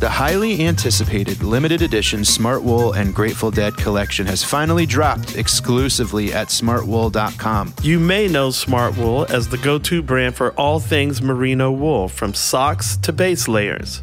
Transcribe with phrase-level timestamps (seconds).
[0.00, 6.48] The highly anticipated limited edition Smartwool and Grateful Dead collection has finally dropped exclusively at
[6.48, 7.74] smartwool.com.
[7.82, 12.32] You may know Smartwool as the go to brand for all things merino wool, from
[12.32, 14.02] socks to base layers.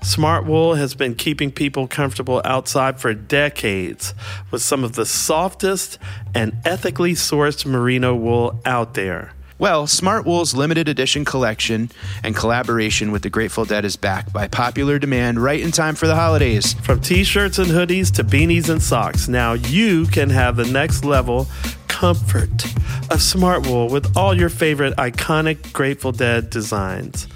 [0.00, 4.14] Smartwool has been keeping people comfortable outside for decades
[4.50, 5.98] with some of the softest
[6.34, 9.34] and ethically sourced merino wool out there.
[9.58, 11.90] Well, Smartwool's limited edition collection
[12.22, 16.06] and collaboration with the Grateful Dead is back by popular demand right in time for
[16.06, 16.74] the holidays.
[16.74, 21.06] From t shirts and hoodies to beanies and socks, now you can have the next
[21.06, 21.48] level
[21.88, 22.66] comfort
[23.10, 27.26] of Smartwool with all your favorite iconic Grateful Dead designs.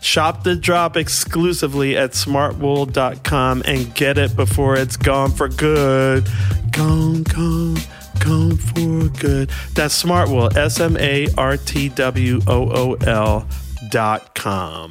[0.00, 6.26] Shop the drop exclusively at smartwool.com and get it before it's gone for good.
[6.70, 7.76] Gone, gone,
[8.20, 9.50] gone for good.
[9.74, 13.46] That's Smartwool, S M A R T W O O L
[13.90, 14.90] dot com.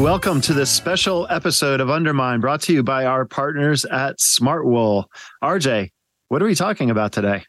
[0.00, 5.04] Welcome to this special episode of Undermine brought to you by our partners at Smartwool.
[5.44, 5.90] RJ,
[6.28, 7.44] what are we talking about today?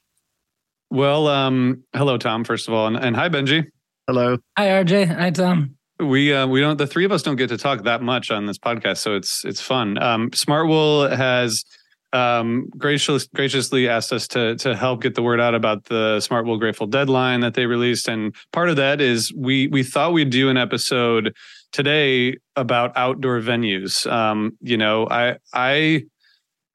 [0.89, 3.67] Well, um, hello, Tom, first of all, and, and hi, Benjy.
[4.06, 4.38] Hello.
[4.57, 5.16] Hi, RJ.
[5.17, 5.78] Hi, Tom.
[6.01, 8.47] We uh, we don't the three of us don't get to talk that much on
[8.47, 9.97] this podcast, so it's it's fun.
[10.03, 11.63] Um, Smartwool has
[12.12, 16.59] um, gracious, graciously asked us to to help get the word out about the Smartwool
[16.59, 20.50] Grateful Deadline that they released, and part of that is we we thought we'd do
[20.50, 21.33] an episode
[21.72, 24.09] today about outdoor venues.
[24.12, 26.04] Um, you know, I I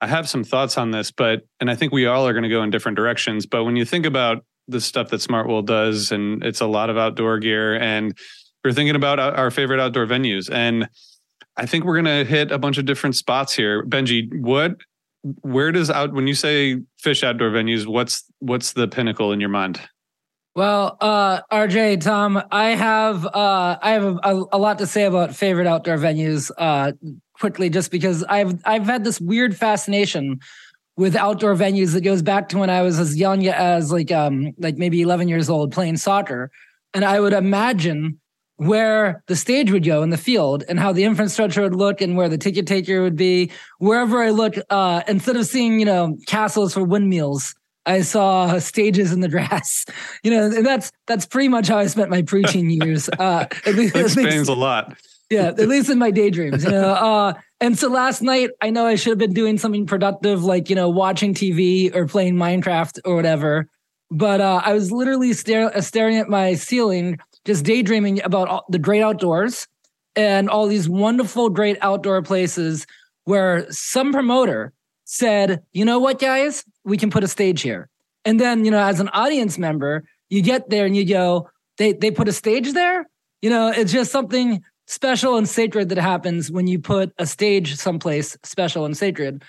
[0.01, 2.49] I have some thoughts on this, but and I think we all are going to
[2.49, 3.45] go in different directions.
[3.45, 6.97] But when you think about the stuff that Smartwool does, and it's a lot of
[6.97, 8.15] outdoor gear, and
[8.63, 10.89] we're thinking about our favorite outdoor venues, and
[11.55, 13.83] I think we're going to hit a bunch of different spots here.
[13.83, 14.75] Benjy, what,
[15.41, 19.49] where does out when you say Phish outdoor venues, what's what's the pinnacle in your
[19.49, 19.81] mind?
[20.57, 25.35] Well, uh, RJ, Tom, I have uh, I have a, a, lot to say about
[25.35, 26.49] favorite outdoor venues.
[26.57, 26.93] Uh,
[27.33, 30.39] quickly, just because I've I've had this weird fascination
[30.95, 34.51] with outdoor venues that goes back to when I was as young as like um
[34.57, 36.49] like maybe 11 years old playing soccer,
[36.91, 38.19] and I would imagine
[38.55, 42.17] where the stage would go in the field and how the infrastructure would look and
[42.17, 46.17] where the ticket taker would be wherever i look uh, instead of seeing you know
[46.25, 47.53] castles for windmills
[47.87, 49.85] i saw stages in the grass.
[50.23, 53.09] You know and that's that's pretty much how i spent my preaching years.
[53.17, 54.97] Uh at least, that explains a lot.
[55.29, 58.85] Yeah at least in my daydreams you know uh and so last night i know
[58.85, 62.99] i should have been doing something productive like you know watching tv or playing minecraft
[63.05, 63.67] or whatever
[64.09, 67.17] but uh, i was literally stare- staring at my ceiling
[67.47, 69.67] just daydreaming about all, the great outdoors
[70.17, 72.85] and all these wonderful, great outdoor places
[73.23, 74.73] where some promoter
[75.05, 77.89] said, you know what, guys, we can put a stage here.
[78.25, 81.93] And then, you know, as an audience member, you get there and you go, they
[81.93, 83.07] they put a stage there.
[83.41, 87.75] You know, it's just something special and sacred that happens when you put a stage
[87.75, 89.43] someplace special and sacred.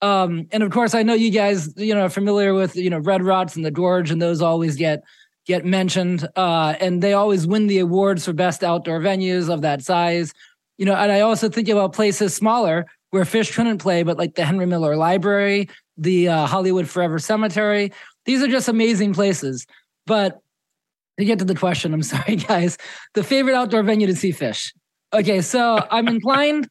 [0.00, 2.98] Um, and of course, I know you guys, you know, are familiar with you know
[2.98, 5.02] Red Rocks and the Gorge, and those always get
[5.46, 6.28] get mentioned.
[6.36, 10.32] Uh, and they always win the awards for best outdoor venues of that size.
[10.78, 14.34] You know, and I also think about places smaller where Phish couldn't play, but like
[14.34, 17.92] the Henry Miller Library, the uh, Hollywood Forever Cemetery.
[18.24, 19.66] These are just amazing places.
[20.06, 20.40] But
[21.18, 22.78] to get to the question, I'm sorry, guys.
[23.14, 24.72] The favorite outdoor venue to see Phish.
[25.12, 26.68] Okay, so I'm inclined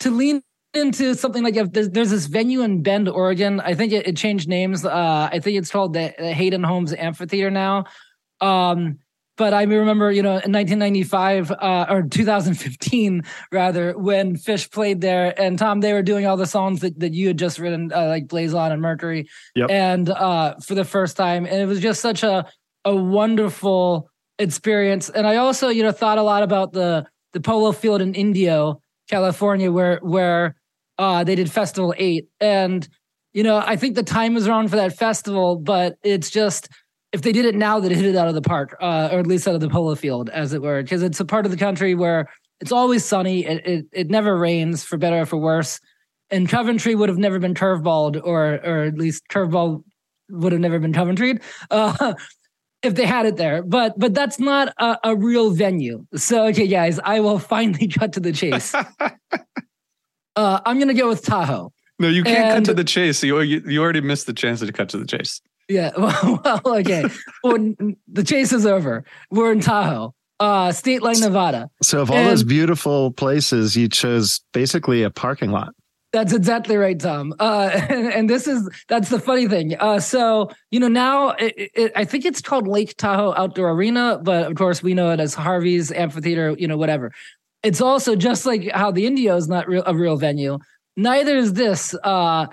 [0.00, 0.42] to lean
[0.74, 3.60] into something like if there's, there's, this venue in Bend, Oregon.
[3.60, 4.84] I think it, it changed names.
[4.84, 7.86] Uh, I think it's called the, the Hayden Homes Amphitheater now.
[8.40, 8.98] Um,
[9.40, 15.32] but I remember, you know, in 1995 uh, or 2015 rather, when Phish played there,
[15.40, 18.06] and Tom, they were doing all the songs that, that you had just written, uh,
[18.06, 19.70] like Blaze On and Mercury, yep.
[19.70, 22.46] and uh, for the first time, and it was just such a
[22.84, 25.08] a wonderful experience.
[25.08, 28.82] And I also, you know, thought a lot about the the polo field in Indio,
[29.08, 30.54] California, where where
[30.98, 32.86] uh, they did Festival Eight, and
[33.32, 36.68] you know, I think the time is wrong for that festival, but it's just
[37.12, 39.26] if they did it now, they'd hit it out of the park, uh, or at
[39.26, 41.58] least out of the polo field, as it were, because it's a part of the
[41.58, 42.28] country where
[42.60, 43.44] it's always sunny.
[43.44, 45.80] It, it, it never rains, for better or for worse.
[46.30, 49.82] And Coventry would have never been curveballed, or or at least curveball
[50.30, 51.38] would have never been Coventry
[51.70, 52.14] uh,
[52.82, 53.62] if they had it there.
[53.62, 56.06] But but that's not a, a real venue.
[56.14, 58.72] So okay, guys, I will finally cut to the chase.
[60.36, 61.72] uh, I'm gonna go with Tahoe.
[61.98, 63.22] No, you can't and, cut to the chase.
[63.24, 65.40] You, you you already missed the chance to cut to the chase.
[65.70, 65.92] Yeah.
[65.96, 67.04] Well, well okay.
[67.44, 67.74] well,
[68.08, 69.04] the chase is over.
[69.30, 71.70] We're in Tahoe, uh, Stateline Nevada.
[71.82, 75.72] So, of all and those beautiful places, you chose basically a parking lot.
[76.12, 77.34] That's exactly right, Tom.
[77.38, 79.76] Uh, and, and, this is that's the funny thing.
[79.78, 84.18] Uh, so you know now it, it, I think it's called Lake Tahoe Outdoor Arena,
[84.20, 86.56] but of course we know it as Harvey's Amphitheater.
[86.58, 87.12] You know whatever.
[87.62, 90.58] It's also just like how the Indio is not real, a real venue.
[90.96, 91.94] Neither is this.
[92.02, 92.46] Uh,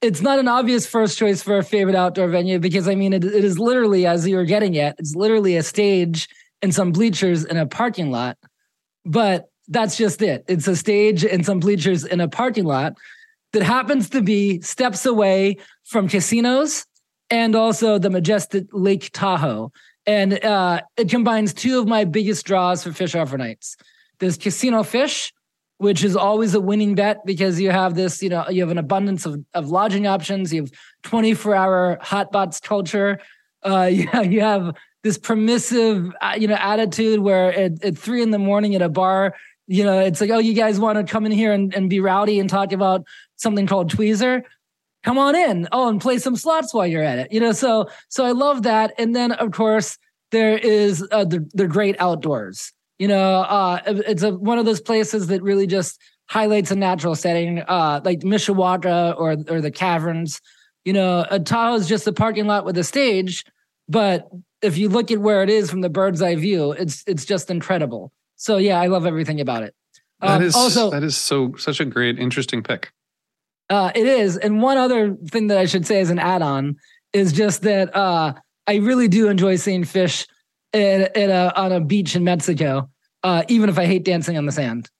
[0.00, 3.24] it's not an obvious first choice for a favorite outdoor venue because I mean it,
[3.24, 6.28] it is literally as you were getting at it's literally a stage
[6.62, 8.36] and some bleachers in a parking lot,
[9.04, 10.44] but that's just it.
[10.48, 12.94] It's a stage and some bleachers in a parking lot
[13.52, 16.86] that happens to be steps away from casinos
[17.30, 19.70] and also the majestic Lake Tahoe.
[20.06, 23.76] And uh, it combines two of my biggest draws for Phish Offer Nights.
[24.20, 25.32] There's Casino Phish,
[25.78, 28.78] which is always a winning bet because you have this, you know, you have an
[28.78, 30.52] abundance of, of lodging options.
[30.52, 30.72] You have
[31.04, 33.20] 24 hour hotbots culture.
[33.64, 38.22] Uh, you, have, you have this permissive, uh, you know, attitude where at, at three
[38.22, 39.34] in the morning at a bar,
[39.68, 42.00] you know, it's like, oh, you guys want to come in here and, and be
[42.00, 43.04] rowdy and talk about
[43.36, 44.42] something called Tweezer?
[45.04, 45.68] Come on in.
[45.70, 47.32] Oh, and play some slots while you're at it.
[47.32, 48.94] You know, so so I love that.
[48.98, 49.96] And then of course
[50.32, 52.72] there is uh, the the great outdoors.
[52.98, 57.14] You know, uh, it's a, one of those places that really just highlights a natural
[57.14, 60.40] setting, uh, like Mishawaka or or the caverns.
[60.84, 63.44] You know, a Tahoe is just a parking lot with a stage,
[63.88, 64.28] but
[64.62, 67.50] if you look at where it is from the bird's eye view, it's it's just
[67.50, 68.12] incredible.
[68.36, 69.74] So yeah, I love everything about it.
[70.20, 72.90] Um, that is also that is so such a great, interesting pick.
[73.70, 76.76] Uh, it is, and one other thing that I should say as an add-on
[77.12, 78.32] is just that uh,
[78.66, 80.26] I really do enjoy seeing Phish
[80.72, 82.88] at, at a, on a beach in Mexico,
[83.22, 84.90] uh, even if I hate dancing on the sand.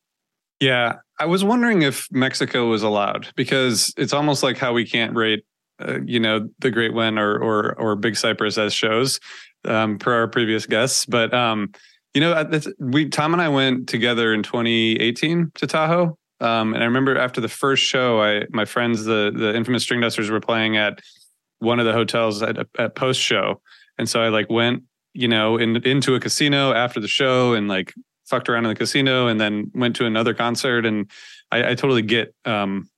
[0.60, 5.14] Yeah, I was wondering if Mexico was allowed because it's almost like how we can't
[5.14, 5.44] rate,
[5.80, 9.20] uh, you know, the Great Went or or or Big Cypress as shows,
[9.64, 11.04] um, per our previous guests.
[11.06, 11.72] But um,
[12.14, 12.48] you know,
[12.80, 17.40] we Tom and I went together in 2018 to Tahoe, um, and I remember after
[17.40, 21.00] the first show, I my friends, the the infamous Stringdusters, were playing at
[21.60, 23.60] one of the hotels at, at post show,
[23.98, 24.82] and so I like went
[25.14, 27.94] you know, in, into a casino after the show and like
[28.26, 30.84] fucked around in the casino and then went to another concert.
[30.84, 31.10] And
[31.50, 32.88] I, I totally get um,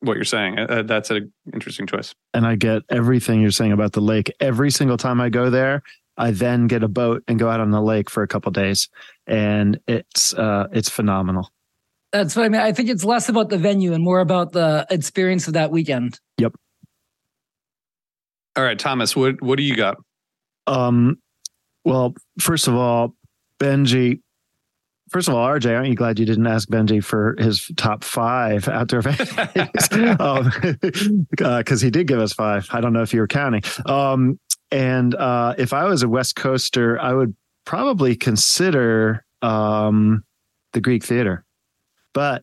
[0.00, 0.58] what you're saying.
[0.58, 2.14] Uh, that's an interesting choice.
[2.32, 4.32] And I get everything you're saying about the lake.
[4.40, 5.82] Every single time I go there,
[6.16, 8.88] I then get a boat and go out on the lake for a couple days,
[9.26, 11.50] and it's uh, it's phenomenal.
[12.12, 12.60] That's what I mean.
[12.60, 16.18] I think it's less about the venue and more about the experience of that weekend.
[16.38, 16.54] Yep.
[18.56, 19.98] All right, Thomas, what what do you got?
[20.66, 21.18] Um,
[21.86, 23.14] well, first of all,
[23.60, 24.20] Benjy.
[25.10, 28.66] First of all, RJ, aren't you glad you didn't ask Benjy for his top five
[28.66, 29.54] outdoor venues?
[29.54, 32.66] Because um, uh, he did give us five.
[32.72, 33.62] I don't know if you were counting.
[33.86, 34.40] Um,
[34.72, 40.24] and uh, if I was a West Coaster, I would probably consider um,
[40.72, 41.44] the Greek Theater.
[42.12, 42.42] But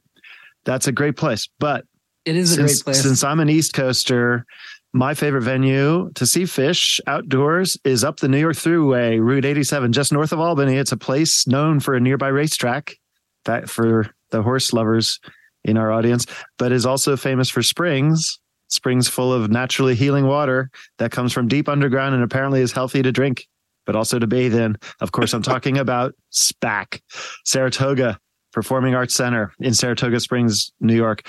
[0.64, 1.50] that's a great place.
[1.60, 1.84] But
[2.24, 3.04] it is a since, great place.
[3.04, 4.46] Since I'm an East Coaster,
[4.94, 9.92] my favorite venue to see Phish outdoors is up the New York Thruway, Route 87,
[9.92, 10.78] just north of Albany.
[10.78, 12.96] It's a place known for a nearby racetrack
[13.46, 15.20] that for the horse lovers
[15.64, 16.28] in our audience,
[16.60, 18.40] but is also famous for springs.
[18.68, 20.70] springs full of naturally healing water
[21.00, 23.48] that comes from deep underground and apparently is healthy to drink,
[23.86, 24.78] but also to bathe in.
[25.02, 27.02] Of course, I'm talking about SPAC,
[27.46, 28.20] Saratoga
[28.52, 31.28] Performing Arts Center in Saratoga Springs, New York.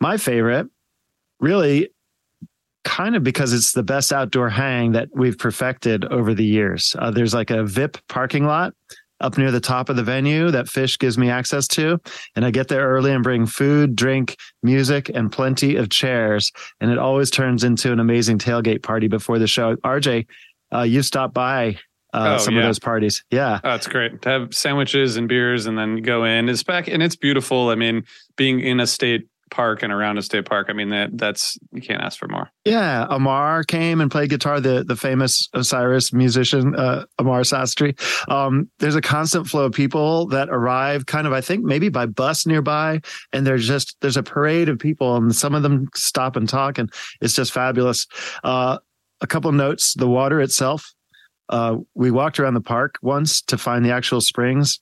[0.00, 0.66] My favorite,
[1.38, 1.90] really,
[2.86, 6.94] kind of because it's the best outdoor hang that we've perfected over the years.
[6.96, 8.72] Uh, there's like a VIP parking lot
[9.20, 11.98] up near the top of the venue that Phish gives me access to.
[12.36, 16.52] And I get there early and bring food, drink, music, and plenty of chairs.
[16.80, 19.74] And it always turns into an amazing tailgate party before the show.
[19.76, 20.26] RJ,
[20.72, 21.78] uh, you stopped by
[22.14, 22.60] uh, oh, some yeah.
[22.60, 23.24] of those parties.
[23.32, 23.58] Yeah.
[23.64, 26.48] Oh, it's great to have sandwiches and beers and then go in.
[26.48, 27.70] It's back and it's beautiful.
[27.70, 28.04] I mean,
[28.36, 30.66] being in a state park and around a state park.
[30.68, 32.50] I mean that that's you can't ask for more.
[32.64, 34.60] Yeah, Amar came and played guitar.
[34.60, 37.96] The the famous Osiris musician uh, Amar Sastry.
[38.30, 42.06] Um, there's a constant flow of people that arrive, kind of I think maybe by
[42.06, 43.00] bus nearby,
[43.32, 46.78] and there's just there's a parade of people, and some of them stop and talk,
[46.78, 48.06] and it's just fabulous.
[48.42, 48.78] Uh,
[49.20, 50.92] a couple notes: the water itself.
[51.48, 54.80] Uh, we walked around the park once to find the actual springs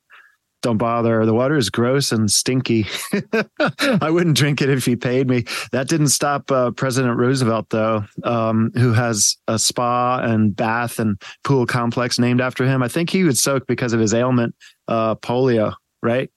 [0.64, 1.24] don't bother.
[1.26, 2.86] The water is gross and stinky.
[4.00, 5.44] I wouldn't drink it if he paid me.
[5.72, 11.20] That didn't stop uh, President Roosevelt, though, um, who has a spa and bath and
[11.44, 12.82] pool complex named after him.
[12.82, 14.54] I think he would soak because of his ailment,
[14.88, 16.30] uh, polio, right?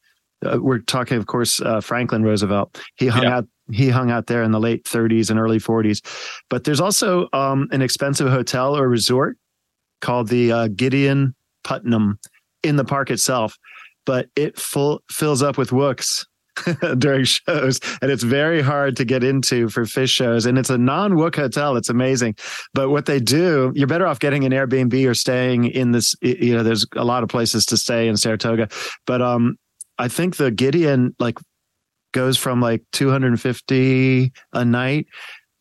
[0.46, 2.80] Uh, we're talking, of course, uh, Franklin Roosevelt.
[2.98, 3.38] He hung yeah.
[3.38, 3.48] out.
[3.72, 6.02] He hung out there in the late 30s and early 40s.
[6.50, 9.38] But there's also um, an expensive hotel or resort
[10.02, 12.20] called the uh, Gideon Putnam
[12.64, 13.58] in the park itself
[14.08, 16.26] but it full fills up with wooks
[16.98, 17.80] during shows.
[18.02, 20.48] And it's very hard to get into for Phish shows.
[20.48, 21.78] And it's a non-wook hotel.
[21.78, 22.36] It's amazing.
[22.74, 26.56] But what they do you're better off getting an airbnb or staying in this you
[26.56, 28.70] know there's a lot of places to stay in saratoga.
[29.06, 29.58] But um
[30.00, 31.38] i think the gideon like
[32.14, 35.08] goes from like 250 a night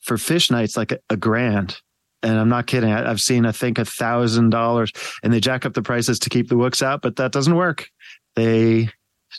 [0.01, 1.81] for Phish nights like a, a grand.
[2.23, 2.93] And I'm not kidding.
[2.93, 4.91] I, have seen, I think, a thousand dollars,
[5.23, 7.91] and they jack up the prices to keep the wooks out, but that doesn't work.
[8.37, 8.91] They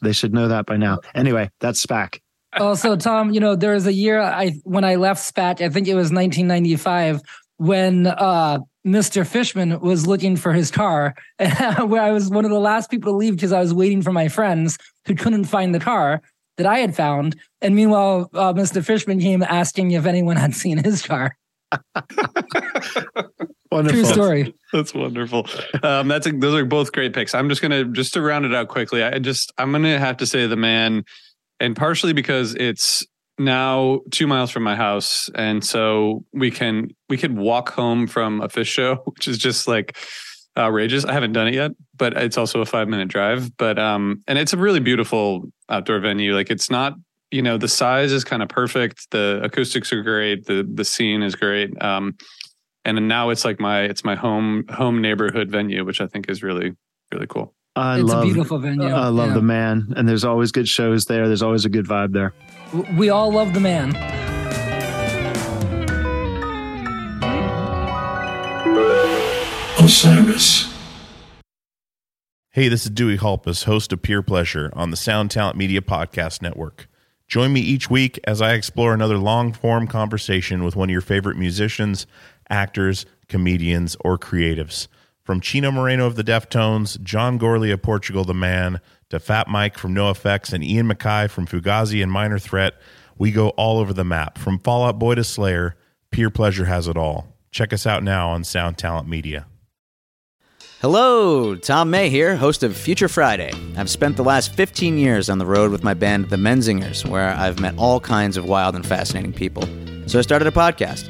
[0.02, 1.00] they should know that by now.
[1.16, 2.20] Anyway, that's SPAC.
[2.60, 5.88] Also, Tom, you know, there was a year I when I left SPAC, I think
[5.88, 7.22] it was 1995,
[7.58, 9.26] when uh, Mr.
[9.26, 13.18] Fishman was looking for his car, where I was one of the last people to
[13.18, 16.22] leave because I was waiting for my friends who couldn't find the car
[16.58, 17.36] that I had found.
[17.62, 18.84] And meanwhile, uh, Mr.
[18.84, 21.36] Fishman came asking if anyone had seen his car.
[23.72, 24.04] Wonderful.
[24.04, 24.54] True story.
[24.74, 25.48] That's wonderful.
[25.84, 27.36] Um, that's a, those are both great picks.
[27.36, 29.04] I'm just gonna just to round it out quickly.
[29.04, 31.06] I just I'm gonna have to say the Mann,
[31.60, 33.06] and partially because it's
[33.38, 38.42] now two miles from my house, and so we can we could walk home from
[38.42, 39.98] a Phish show, which is just like
[40.58, 41.06] outrageous.
[41.06, 43.56] I haven't done it yet, but it's also a five minute drive.
[43.58, 46.34] But um, and it's a really beautiful outdoor venue.
[46.34, 46.94] Like it's not
[47.32, 49.12] you know the size is kind of perfect.
[49.12, 50.46] The acoustics are great.
[50.46, 51.82] The the scene is great.
[51.82, 52.16] Um,
[52.88, 56.42] and now it's like my it's my home home neighborhood venue, which I think is
[56.42, 56.74] really
[57.12, 57.54] really cool.
[57.76, 58.88] I it's love, a beautiful venue.
[58.88, 59.34] I love yeah.
[59.36, 61.28] the Mann, and there's always good shows there.
[61.28, 62.34] There's always a good vibe there.
[62.98, 63.96] We all love the Mann.
[69.80, 70.74] Osiris.
[72.52, 76.42] Hey, this is Dewey Halpus, host of Peer Pleasure on the Sound Talent Media Podcast
[76.42, 76.88] Network.
[77.28, 81.02] Join me each week as I explore another long form conversation with one of your
[81.02, 82.08] favorite musicians,
[82.50, 84.88] actors, comedians, or creatives.
[85.24, 89.78] From Chino Moreno of the Deftones, John Gourley of Portugal the Man, to Fat Mike
[89.78, 92.76] from NOFX and Ian MacKaye from Fugazi and Minor Threat,
[93.18, 94.38] we go all over the map.
[94.38, 95.76] From Fall Out Boy to Slayer,
[96.12, 97.36] Peer Pleasure has it all.
[97.52, 99.48] Check us out now on Sound Talent Media.
[100.80, 103.52] Hello, Tom May here, host of Future Friday.
[103.76, 107.30] I've spent the last 15 years on the road with my band, The Menzingers, where
[107.30, 109.64] I've met all kinds of wild and fascinating people.
[110.08, 111.10] So I started a podcast.